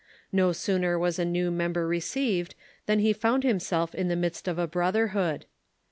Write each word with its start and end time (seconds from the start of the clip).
No 0.31 0.51
sooner 0.51 0.97
was 0.97 1.19
a 1.19 1.25
new 1.25 1.51
member 1.51 1.85
received 1.87 2.55
than 2.87 2.97
he 2.97 3.13
found 3.13 3.43
himself 3.43 3.93
in 3.93 4.07
the 4.07 4.15
midst 4.15 4.47
of 4.47 4.57
a 4.57 4.65
brotherhood. 4.65 5.45